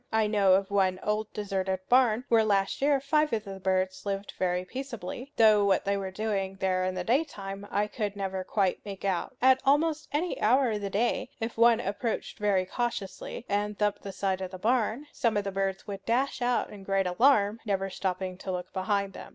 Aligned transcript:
I 0.11 0.25
know 0.25 0.53
of 0.55 0.71
one 0.71 0.99
old 1.03 1.31
deserted 1.31 1.81
barn 1.87 2.25
where 2.27 2.43
last 2.43 2.81
year 2.81 2.99
five 2.99 3.31
of 3.33 3.43
the 3.43 3.59
birds 3.59 4.03
lived 4.03 4.33
very 4.39 4.65
peaceably; 4.65 5.31
though 5.37 5.63
what 5.63 5.85
they 5.85 5.95
were 5.95 6.09
doing 6.09 6.55
there 6.55 6.83
in 6.85 6.95
the 6.95 7.03
daytime 7.03 7.67
I 7.69 7.85
could 7.85 8.15
never 8.15 8.43
quite 8.43 8.83
make 8.83 9.05
out. 9.05 9.35
At 9.43 9.61
almost 9.63 10.07
any 10.11 10.41
hour 10.41 10.71
of 10.71 10.81
the 10.81 10.89
day, 10.89 11.29
if 11.39 11.55
one 11.55 11.79
approached 11.79 12.39
very 12.39 12.65
cautiously 12.65 13.45
and 13.47 13.77
thumped 13.77 14.01
the 14.01 14.11
side 14.11 14.41
of 14.41 14.49
the 14.49 14.57
barn, 14.57 15.05
some 15.13 15.37
of 15.37 15.43
the 15.43 15.51
birds 15.51 15.85
would 15.85 16.03
dash 16.07 16.41
out 16.41 16.71
in 16.71 16.81
great 16.83 17.05
alarm, 17.05 17.59
never 17.63 17.91
stopping 17.91 18.39
to 18.39 18.51
look 18.51 18.73
behind 18.73 19.13
them. 19.13 19.29